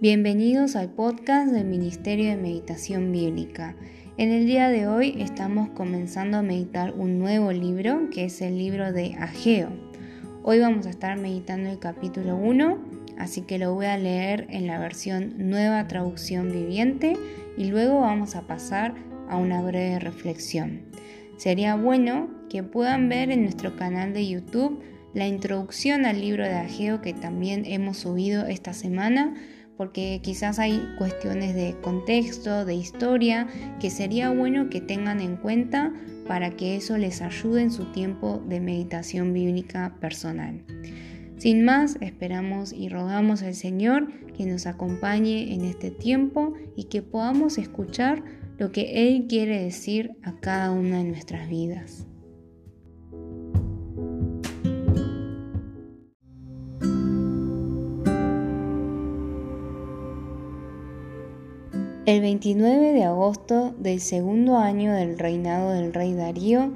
[0.00, 3.76] Bienvenidos al podcast del Ministerio de Meditación Bíblica.
[4.16, 8.56] En el día de hoy estamos comenzando a meditar un nuevo libro que es el
[8.56, 9.68] libro de Ageo.
[10.42, 12.78] Hoy vamos a estar meditando el capítulo 1,
[13.18, 17.18] así que lo voy a leer en la versión nueva traducción viviente
[17.58, 18.94] y luego vamos a pasar
[19.28, 20.80] a una breve reflexión.
[21.36, 26.54] Sería bueno que puedan ver en nuestro canal de YouTube la introducción al libro de
[26.54, 29.34] Ageo que también hemos subido esta semana
[29.80, 33.48] porque quizás hay cuestiones de contexto, de historia,
[33.80, 35.94] que sería bueno que tengan en cuenta
[36.28, 40.62] para que eso les ayude en su tiempo de meditación bíblica personal.
[41.38, 47.00] Sin más, esperamos y rogamos al Señor que nos acompañe en este tiempo y que
[47.00, 48.22] podamos escuchar
[48.58, 52.04] lo que Él quiere decir a cada una de nuestras vidas.
[62.10, 66.72] El 29 de agosto del segundo año del reinado del rey Darío,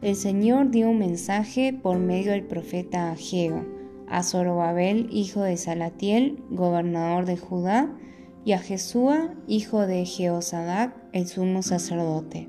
[0.00, 3.66] el Señor dio un mensaje por medio del profeta Ageo
[4.08, 7.94] a Zorobabel, hijo de Salatiel, gobernador de Judá,
[8.46, 12.48] y a Jesúa, hijo de Jeosadac, el sumo sacerdote.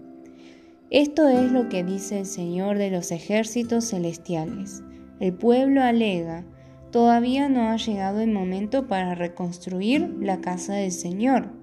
[0.91, 4.81] Esto es lo que dice el Señor de los ejércitos celestiales.
[5.19, 6.45] El pueblo alega,
[6.89, 11.58] todavía no ha llegado el momento para reconstruir la casa del Señor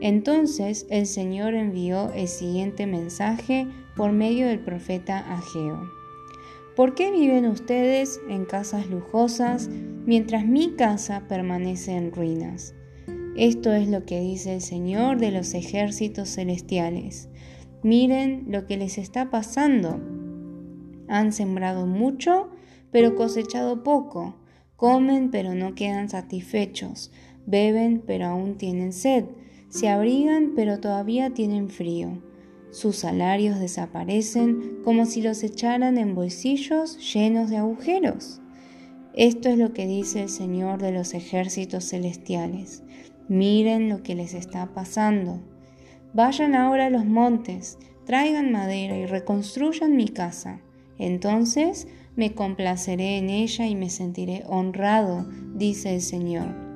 [0.00, 5.80] entonces el Señor envió el siguiente mensaje por medio del profeta Ageo.
[6.74, 9.68] ¿Por qué viven ustedes en casas lujosas
[10.04, 12.74] mientras mi casa permanece en ruinas?
[13.36, 17.28] Esto es lo que dice el Señor de los ejércitos celestiales.
[17.82, 20.00] Miren lo que les está pasando.
[21.08, 22.50] Han sembrado mucho,
[22.90, 24.36] pero cosechado poco.
[24.76, 27.12] Comen, pero no quedan satisfechos.
[27.46, 29.26] Beben, pero aún tienen sed
[29.72, 32.22] se abrigan pero todavía tienen frío.
[32.70, 38.42] Sus salarios desaparecen como si los echaran en bolsillos llenos de agujeros.
[39.14, 42.82] Esto es lo que dice el Señor de los ejércitos celestiales.
[43.28, 45.40] Miren lo que les está pasando.
[46.12, 50.60] Vayan ahora a los montes, traigan madera y reconstruyan mi casa.
[50.98, 56.71] Entonces me complaceré en ella y me sentiré honrado, dice el Señor.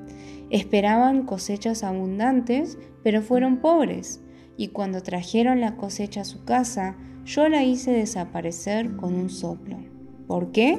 [0.50, 4.22] Esperaban cosechas abundantes, pero fueron pobres,
[4.56, 9.78] y cuando trajeron la cosecha a su casa, yo la hice desaparecer con un soplo.
[10.26, 10.78] ¿Por qué?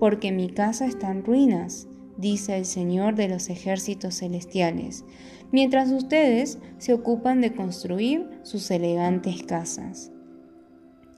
[0.00, 5.04] Porque mi casa está en ruinas, dice el Señor de los ejércitos celestiales,
[5.52, 10.10] mientras ustedes se ocupan de construir sus elegantes casas.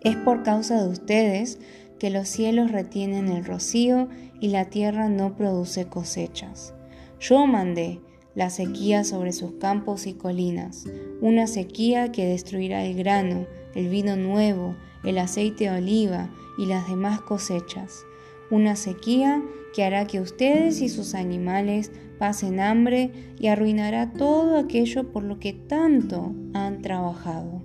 [0.01, 1.59] Es por causa de ustedes
[1.99, 4.09] que los cielos retienen el rocío
[4.41, 6.76] y la tierra no produce cosechas.
[7.21, 8.01] Yo mandé
[8.35, 10.85] la sequía sobre sus campos y colinas,
[11.21, 16.89] una sequía que destruirá el grano, el vino nuevo, el aceite de oliva y las
[16.89, 18.05] demás cosechas,
[18.51, 19.43] una sequía
[19.75, 25.39] que hará que ustedes y sus animales pasen hambre y arruinará todo aquello por lo
[25.39, 27.63] que tanto han trabajado.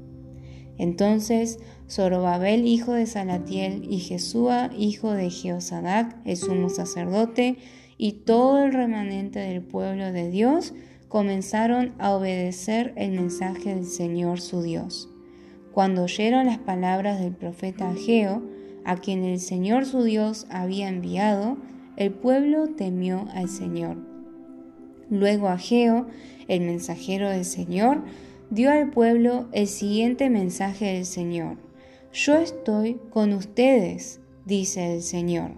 [0.77, 7.57] Entonces Zorobabel, hijo de Salatiel, y Jesúa, hijo de Jeosadac, el sumo sacerdote,
[8.01, 10.73] y todo el remanente del pueblo de Dios
[11.07, 15.07] comenzaron a obedecer el mensaje del Señor su Dios.
[15.71, 18.41] Cuando oyeron las palabras del profeta Ageo,
[18.85, 21.59] a quien el Señor su Dios había enviado,
[21.95, 23.97] el pueblo temió al Señor.
[25.11, 26.07] Luego Ageo,
[26.47, 28.01] el mensajero del Señor,
[28.49, 31.57] dio al pueblo el siguiente mensaje del Señor.
[32.13, 35.51] Yo estoy con ustedes, dice el Señor.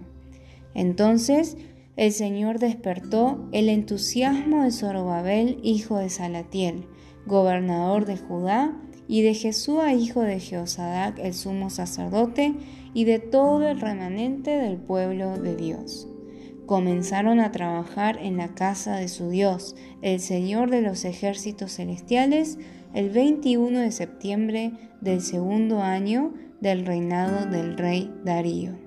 [0.74, 1.56] Entonces
[1.96, 6.86] el Señor despertó el entusiasmo de Zorobabel, hijo de Salatiel,
[7.26, 12.54] gobernador de Judá, y de Jesúa, hijo de Jeosadac, el sumo sacerdote,
[12.94, 16.08] y de todo el remanente del pueblo de Dios.
[16.66, 22.58] Comenzaron a trabajar en la casa de su Dios, el Señor de los ejércitos celestiales,
[22.94, 28.83] el 21 de septiembre del segundo año del reinado del rey Darío.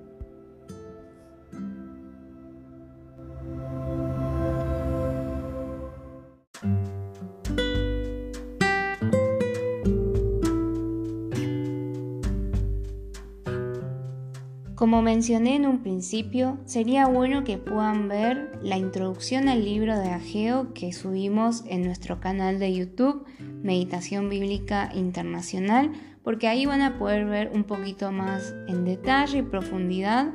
[14.78, 20.10] Como mencioné en un principio, sería bueno que puedan ver la introducción al libro de
[20.10, 25.90] Ageo que subimos en nuestro canal de YouTube, Meditación Bíblica Internacional,
[26.22, 30.32] porque ahí van a poder ver un poquito más en detalle y profundidad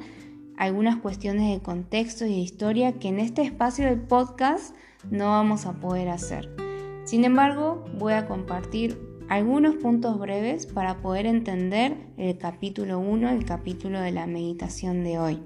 [0.57, 4.75] algunas cuestiones de contexto y de historia que en este espacio del podcast
[5.09, 6.53] no vamos a poder hacer.
[7.05, 13.45] Sin embargo, voy a compartir algunos puntos breves para poder entender el capítulo 1, el
[13.45, 15.39] capítulo de la meditación de hoy.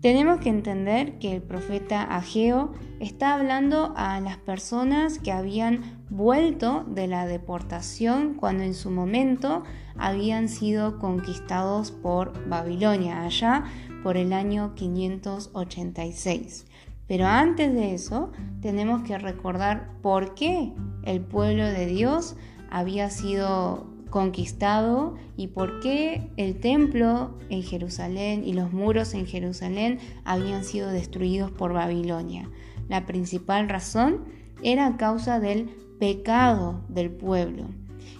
[0.00, 6.84] Tenemos que entender que el profeta Ageo está hablando a las personas que habían vuelto
[6.88, 9.62] de la deportación cuando en su momento
[9.98, 13.64] habían sido conquistados por Babilonia, allá
[14.02, 16.64] por el año 586.
[17.10, 18.30] Pero antes de eso,
[18.62, 20.72] tenemos que recordar por qué
[21.02, 22.36] el pueblo de Dios
[22.70, 29.98] había sido conquistado y por qué el templo en Jerusalén y los muros en Jerusalén
[30.24, 32.48] habían sido destruidos por Babilonia.
[32.88, 34.26] La principal razón
[34.62, 35.64] era a causa del
[35.98, 37.64] pecado del pueblo.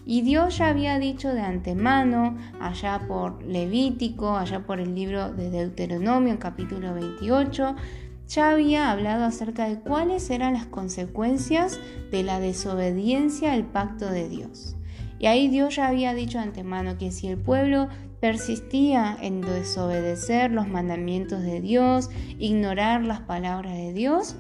[0.04, 5.50] Y Dios ya había dicho de antemano, allá por Levítico, allá por el libro de
[5.50, 7.76] Deuteronomio, capítulo 28,
[8.30, 11.80] ya había hablado acerca de cuáles eran las consecuencias
[12.12, 14.76] de la desobediencia al pacto de Dios.
[15.18, 17.88] Y ahí Dios ya había dicho de antemano que si el pueblo
[18.20, 24.36] persistía en desobedecer los mandamientos de Dios, ignorar las palabras de Dios,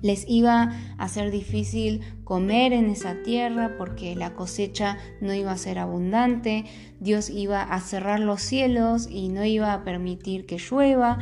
[0.00, 5.56] les iba a ser difícil comer en esa tierra porque la cosecha no iba a
[5.56, 6.64] ser abundante,
[6.98, 11.18] Dios iba a cerrar los cielos y no iba a permitir que llueva,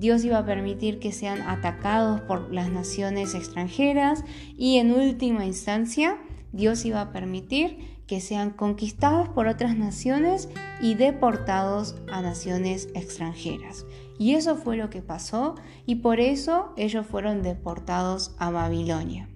[0.00, 4.24] Dios iba a permitir que sean atacados por las naciones extranjeras
[4.56, 6.16] y en última instancia
[6.52, 10.48] Dios iba a permitir que sean conquistados por otras naciones
[10.80, 13.84] y deportados a naciones extranjeras.
[14.18, 19.28] Y eso fue lo que pasó y por eso ellos fueron deportados a Babilonia.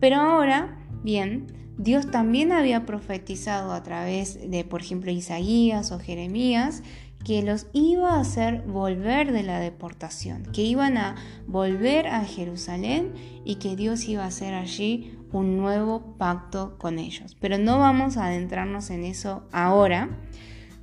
[0.00, 6.82] Pero ahora, bien, Dios también había profetizado a través de, por ejemplo, Isaías o Jeremías,
[7.24, 11.16] que los iba a hacer volver de la deportación, que iban a
[11.46, 13.12] volver a Jerusalén
[13.44, 17.36] y que Dios iba a hacer allí un nuevo pacto con ellos.
[17.40, 20.18] Pero no vamos a adentrarnos en eso ahora.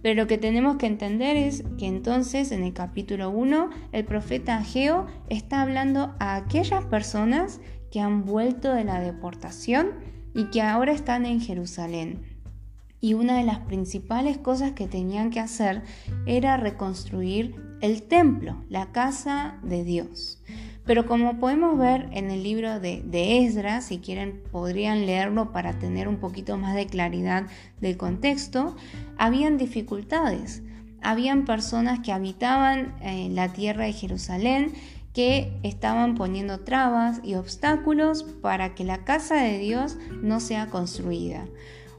[0.01, 4.57] Pero lo que tenemos que entender es que entonces en el capítulo 1 el profeta
[4.57, 7.59] Ageo está hablando a aquellas personas
[7.91, 9.91] que han vuelto de la deportación
[10.33, 12.38] y que ahora están en Jerusalén
[13.01, 15.83] y una de las principales cosas que tenían que hacer
[16.25, 20.41] era reconstruir el templo, la casa de Dios.
[20.85, 23.03] Pero como podemos ver en el libro de,
[23.45, 27.45] Esdras, si quieren podrían leerlo para tener un poquito más de claridad
[27.79, 28.75] del contexto,
[29.17, 30.63] habían dificultades.
[31.01, 34.73] Habían personas que habitaban en la tierra de Jerusalén
[35.13, 41.45] que estaban poniendo trabas y obstáculos para que la casa de Dios no sea construida.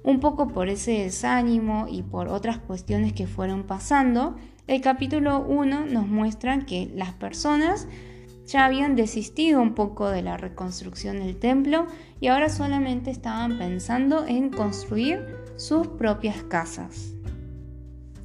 [0.02, 4.36] Un poco por ese desánimo y por otras cuestiones que fueron pasando,
[4.66, 7.86] el capítulo 1 nos muestra que las personas
[8.46, 11.86] ya habían desistido un poco de la reconstrucción del templo
[12.20, 15.24] y ahora solamente estaban pensando en construir
[15.56, 17.12] sus propias casas.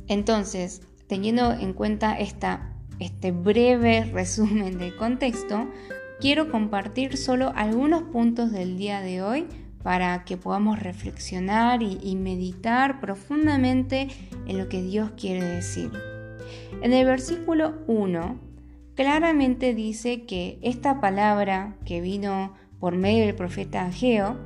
[0.07, 5.68] Entonces, teniendo en cuenta este breve resumen del contexto,
[6.19, 9.48] quiero compartir solo algunos puntos del día de hoy
[9.86, 14.08] para que podamos reflexionar y, meditar profundamente
[14.48, 15.92] en lo que Dios quiere decir.
[16.82, 18.40] En el versículo 1
[18.96, 24.39] claramente dice que esta palabra que vino por medio del profeta Ageo,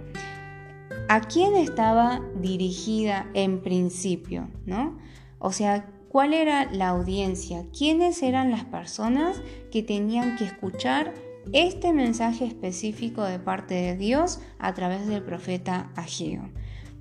[1.07, 4.49] ¿a quién estaba dirigida en principio?
[4.65, 4.97] ¿no?
[5.37, 7.63] O sea, ¿cuál era la audiencia?
[7.71, 9.41] ¿Quiénes eran las personas
[9.71, 11.13] que tenían que escuchar
[11.53, 16.49] este mensaje específico de parte de Dios a través del profeta Ageo.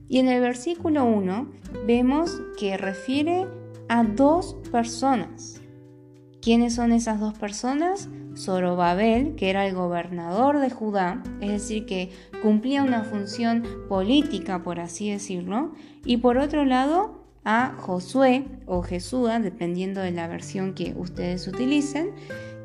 [0.08, 1.50] Y en el versículo 1
[1.86, 3.46] vemos que refiere
[3.88, 5.60] a dos personas.
[6.40, 8.08] ¿Quiénes son esas dos personas?
[8.36, 14.78] Zorobabel, que era el gobernador de Judá, es decir, que cumplía una función política, por
[14.80, 15.72] así decirlo,
[16.04, 22.12] y por otro lado a Josué o Jesúa, dependiendo de la versión que ustedes utilicen,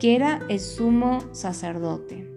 [0.03, 2.29] que era el sumo sacerdote.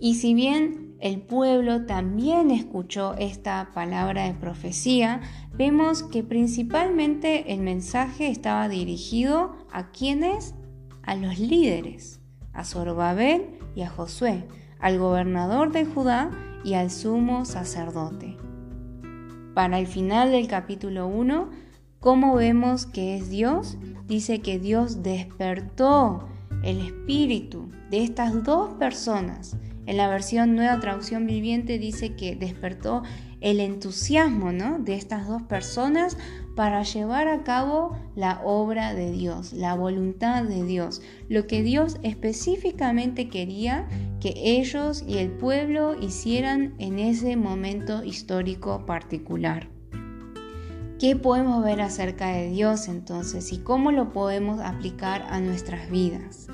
[0.00, 5.20] Y si bien el pueblo también escuchó esta palabra de profecía,
[5.52, 10.54] vemos que principalmente el mensaje estaba dirigido a quienes,
[11.02, 12.22] a los líderes,
[12.54, 14.48] a Zorobabel y a Josué,
[14.80, 16.30] al gobernador de Judá
[16.64, 18.38] y al sumo sacerdote.
[19.52, 21.50] Para el final del capítulo 1,
[22.04, 23.78] ¿cómo vemos que es Dios?
[24.06, 26.28] Dice que Dios despertó
[26.62, 29.56] el espíritu de estas dos personas.
[29.86, 33.04] En la versión Nueva Traducción Viviente dice que despertó
[33.40, 36.18] el entusiasmo de estas dos personas
[36.54, 41.96] para llevar a cabo la obra de Dios, la voluntad de Dios, lo que Dios
[42.02, 43.88] específicamente quería
[44.20, 49.73] que ellos y el pueblo hicieran en ese momento histórico particular.
[51.04, 56.46] ¿Qué podemos ver acerca de Dios entonces y cómo lo podemos aplicar a nuestras vidas?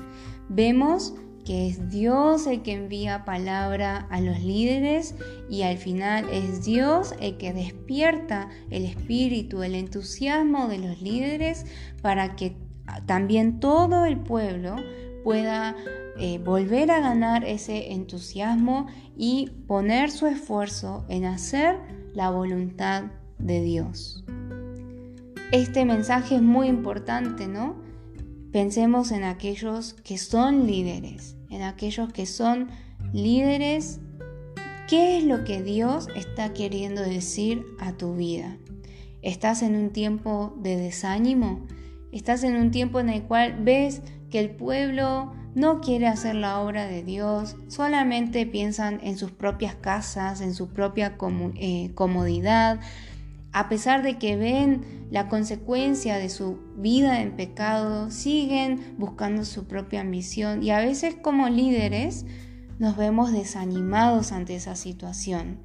[0.49, 1.13] Vemos
[1.45, 5.15] que es Dios el que envía palabra a los líderes
[5.49, 11.65] y al final es Dios el que despierta el espíritu, el entusiasmo de los líderes
[12.01, 12.57] para que
[13.05, 14.75] también todo el pueblo
[15.23, 15.77] pueda
[16.17, 21.79] eh, volver a ganar ese entusiasmo y poner su esfuerzo en hacer
[22.13, 23.05] la voluntad
[23.39, 24.25] de Dios.
[25.51, 27.75] Este mensaje es muy importante, ¿no?
[28.53, 32.69] Pensemos en aquellos que son líderes, en aquellos que son
[33.11, 33.99] líderes.
[34.87, 38.55] ¿Qué es lo que Dios está queriendo decir a tu vida?
[39.21, 41.67] ¿Estás en un tiempo de desánimo?
[42.13, 46.61] ¿Estás en un tiempo en el cual ves que el pueblo no quiere hacer la
[46.61, 51.17] obra de Dios, solamente piensan en sus propias casas, en su propia
[51.55, 52.79] eh, comodidad,
[53.53, 59.65] a pesar de que ven la consecuencia de su vida en pecado, siguen buscando su
[59.65, 62.25] propia ambición y a veces como líderes
[62.79, 65.59] nos vemos desanimados ante esa situación.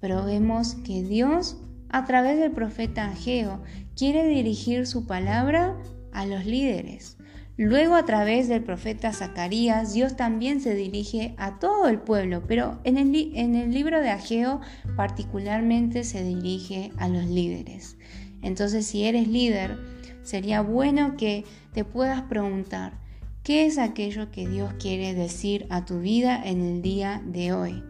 [0.00, 1.58] Pero vemos que Dios,
[1.90, 3.62] a través del profeta Ageo,
[3.94, 5.76] quiere dirigir su palabra
[6.12, 7.18] a los líderes.
[7.58, 12.78] Luego a través del profeta Zacarías, Dios también se dirige a todo el pueblo, pero
[12.84, 14.60] en el, en el libro de Ageo
[14.94, 17.96] particularmente se dirige a los líderes.
[18.42, 19.78] Entonces si eres líder,
[20.22, 22.98] sería bueno que te puedas preguntar,
[23.42, 27.82] ¿qué es aquello que Dios quiere decir a tu vida en el día de hoy?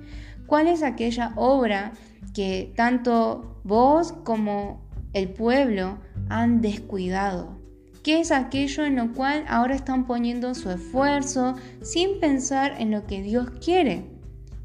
[0.47, 1.93] ¿Cuál es aquella obra
[2.35, 4.81] que tanto vos como
[5.13, 7.66] el pueblo han descuidado?
[8.07, 13.05] ¿Qué es aquello en lo cual ahora están poniendo su esfuerzo sin pensar en lo
[13.05, 14.05] que Dios quiere?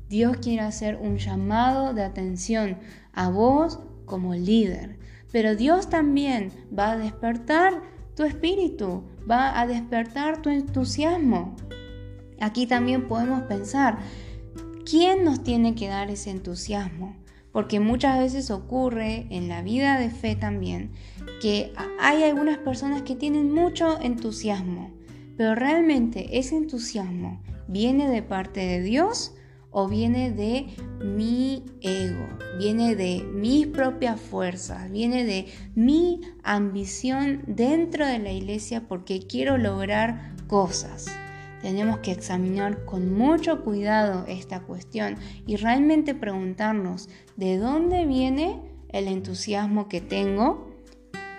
[0.10, 2.78] Dios quiere hacer un llamado de atención
[3.14, 5.00] a vos como líder,
[5.32, 7.82] pero Dios también va a despertar
[8.16, 11.56] tu espíritu, va a despertar tu entusiasmo.
[12.40, 13.98] Aquí también podemos pensar,
[14.86, 17.16] ¿quién nos tiene que dar ese entusiasmo?
[17.52, 20.92] porque muchas veces ocurre en la vida de fe también
[21.42, 24.92] que hay algunas personas que tienen mucho entusiasmo,
[25.38, 29.34] pero realmente ese entusiasmo viene de parte de Dios
[29.72, 30.68] o viene de
[31.04, 32.28] mi ego,
[32.60, 39.58] viene de mis propias fuerzas, viene de mi ambición dentro de la iglesia porque quiero
[39.58, 41.08] lograr cosas.
[41.62, 45.16] Tenemos que examinar con mucho cuidado esta cuestión
[45.48, 48.60] y realmente preguntarnos de dónde viene
[48.90, 50.71] el entusiasmo que tengo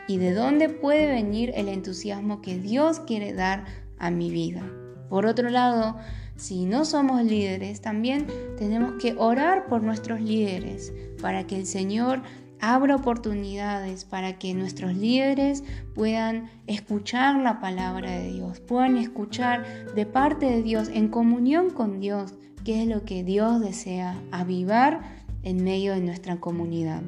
[0.08, 3.64] y de dónde puede venir el entusiasmo que Dios quiere dar
[3.98, 4.62] a mi vida.
[5.08, 5.96] Por otro lado,
[6.36, 12.22] si no somos líderes, también tenemos que orar por nuestros líderes para que el Señor
[12.62, 20.06] abra oportunidades para que nuestros líderes puedan escuchar la palabra de Dios, puedan escuchar de
[20.06, 25.00] parte de Dios, en comunión con Dios, qué es lo que Dios desea avivar
[25.42, 27.02] en medio de nuestra comunidad.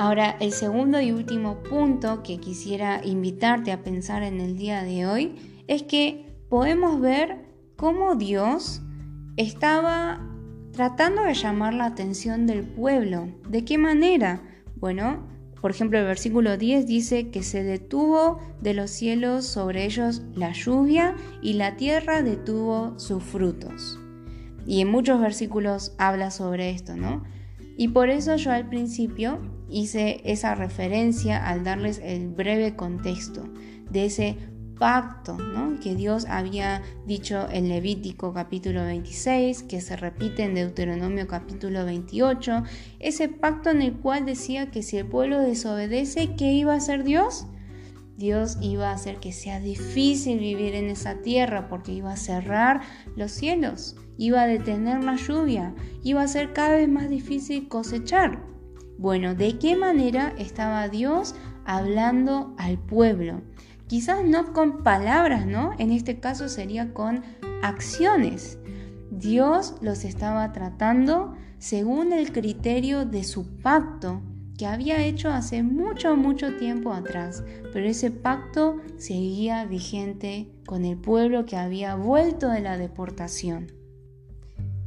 [0.00, 5.04] Ahora, el segundo y último punto que quisiera invitarte a pensar en el día de
[5.04, 5.34] hoy
[5.68, 7.44] es que podemos ver
[7.76, 8.80] cómo Dios
[9.36, 10.26] estaba
[10.72, 13.28] tratando de llamar la atención del pueblo.
[13.46, 14.40] ¿De qué manera?
[14.76, 15.28] Bueno,
[15.60, 20.52] por ejemplo, el versículo 10 dice que se detuvo de los cielos sobre ellos la
[20.52, 24.00] lluvia y la tierra detuvo sus frutos.
[24.66, 27.22] Y en muchos versículos habla sobre esto, ¿no?
[27.76, 33.44] Y por eso yo al principio hice esa referencia al darles el breve contexto
[33.90, 34.36] de ese
[34.80, 35.78] pacto ¿no?
[35.78, 42.62] que Dios había dicho en Levítico capítulo 26, que se repite en Deuteronomio capítulo 28,
[42.98, 47.04] ese pacto en el cual decía que si el pueblo desobedece, ¿qué iba a hacer
[47.04, 47.46] Dios?
[48.16, 52.80] Dios iba a hacer que sea difícil vivir en esa tierra porque iba a cerrar
[53.16, 58.42] los cielos, iba a detener la lluvia, iba a ser cada vez más difícil cosechar.
[59.00, 63.40] Bueno, ¿de qué manera estaba Dios hablando al pueblo?
[63.86, 65.72] Quizás no con palabras, ¿no?
[65.78, 67.22] En este caso sería con
[67.62, 68.58] acciones.
[69.10, 74.20] Dios los estaba tratando según el criterio de su pacto
[74.58, 77.42] que había hecho hace mucho, mucho tiempo atrás,
[77.72, 83.79] pero ese pacto seguía vigente con el pueblo que había vuelto de la deportación.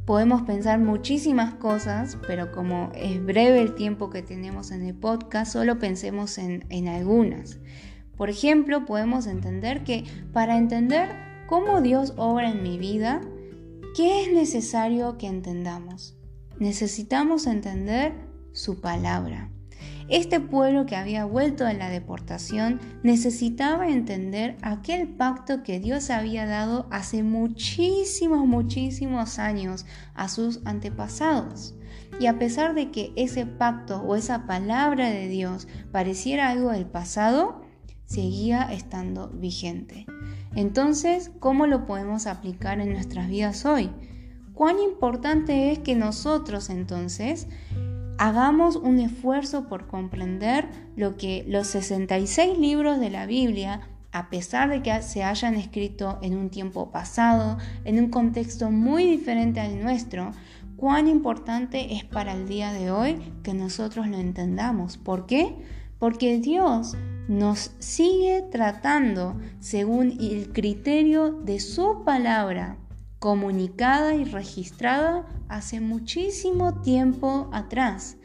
[0.04, 5.52] Podemos pensar muchísimas cosas, pero como es breve el tiempo que tenemos en el podcast,
[5.52, 7.58] solo pensemos en, en algunas.
[8.16, 11.08] Por ejemplo, podemos entender que para entender
[11.46, 13.22] cómo Dios obra en mi vida,
[13.96, 16.16] ¿qué es necesario que entendamos?
[16.58, 18.12] Necesitamos entender
[18.52, 19.53] su palabra.
[20.08, 26.44] Este pueblo que había vuelto de la deportación necesitaba entender aquel pacto que Dios había
[26.44, 31.74] dado hace muchísimos, muchísimos años a sus antepasados.
[32.20, 36.86] Y a pesar de que ese pacto o esa palabra de Dios pareciera algo del
[36.86, 37.62] pasado,
[38.04, 40.06] seguía estando vigente.
[40.54, 43.90] Entonces, ¿cómo lo podemos aplicar en nuestras vidas hoy?
[44.52, 47.48] ¿Cuán importante es que nosotros entonces
[48.18, 53.80] hagamos un esfuerzo por comprender lo que los 66 libros de la Biblia,
[54.12, 59.04] a pesar de que se hayan escrito en un tiempo pasado, en un contexto muy
[59.04, 60.32] diferente al nuestro,
[60.76, 64.96] cuán importante es para el día de hoy que nosotros lo entendamos.
[64.96, 65.56] ¿Por qué?
[65.98, 66.96] Porque Dios
[67.28, 72.76] nos sigue tratando según el criterio de su palabra
[73.24, 78.18] comunicada y registrada hace muchísimo tiempo atrás,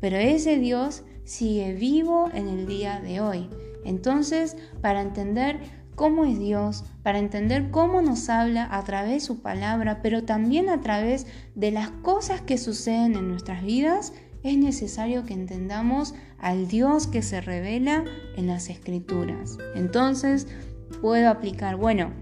[0.00, 3.50] pero ese Dios sigue vivo en el día de hoy.
[3.84, 5.60] Entonces, para entender
[5.94, 10.70] cómo es Dios, para entender cómo nos habla a través de su palabra, pero también
[10.70, 16.66] a través de las cosas que suceden en nuestras vidas, es necesario que entendamos al
[16.66, 18.04] Dios que se revela
[18.38, 19.58] en las escrituras.
[19.74, 20.48] Entonces,
[21.02, 22.12] puedo aplicar, bueno,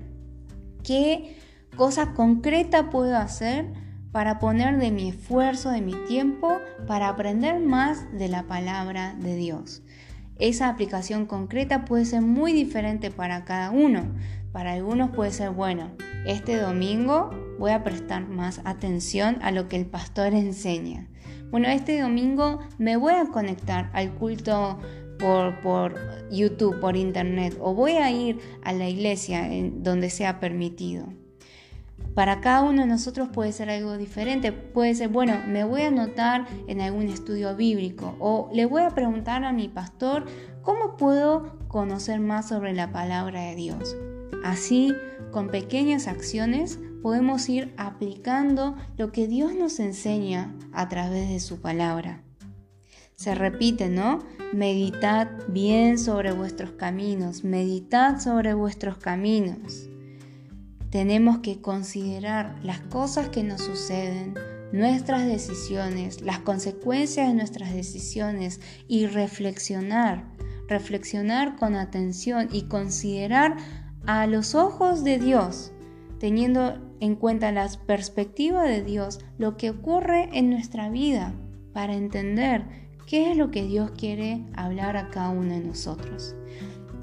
[0.83, 1.44] ¿qué
[1.76, 3.73] cosa concreta puedo hacer
[4.12, 9.37] para poner de mi esfuerzo, de mi tiempo, para aprender más de la palabra de
[9.37, 9.83] Dios?
[10.38, 14.14] Esa aplicación concreta puede ser muy diferente para cada uno.
[14.52, 15.90] Para algunos puede ser, bueno,
[16.26, 21.09] este domingo voy a prestar más atención a lo que el pastor enseña.
[21.50, 24.78] Bueno, este domingo me voy a conectar al culto
[25.19, 25.95] por,
[26.31, 31.07] YouTube, por internet, o voy a ir a la iglesia en donde sea permitido.
[32.14, 34.52] Para cada uno de nosotros puede ser algo diferente.
[34.52, 38.91] Puede ser, bueno, me voy a anotar en algún estudio bíblico o le voy a
[38.91, 40.25] preguntar a mi pastor
[40.62, 43.97] cómo puedo conocer más sobre la palabra de Dios.
[44.45, 44.95] Así,
[45.32, 51.60] con pequeñas acciones, podemos ir aplicando lo que Dios nos enseña a través de su
[51.60, 52.23] palabra.
[53.17, 54.21] Se repite, ¿no?
[54.52, 59.89] Meditad bien sobre vuestros caminos, meditad sobre vuestros caminos.
[60.95, 64.35] Tenemos que considerar las cosas que nos suceden,
[64.71, 70.25] nuestras decisiones, las consecuencias de nuestras decisiones y reflexionar,
[70.69, 73.57] reflexionar con atención y considerar
[74.07, 75.73] a los ojos de Dios,
[76.21, 81.35] teniendo en cuenta las perspectivas de Dios, lo que ocurre en nuestra vida,
[81.73, 82.67] para entender
[83.09, 86.37] qué es lo que Dios quiere hablar a cada uno de nosotros.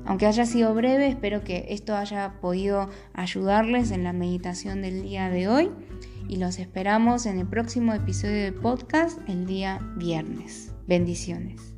[0.06, 5.30] Aunque haya sido breve, espero que esto haya podido ayudarles en la meditación del día
[5.30, 5.72] de hoy
[6.28, 10.74] y los esperamos en el próximo episodio de podcast el día viernes.
[10.88, 11.71] Bendiciones.